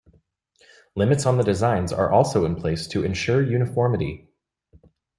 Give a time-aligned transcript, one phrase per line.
[0.95, 4.27] Limits on the designs are also in place to ensure uniformity.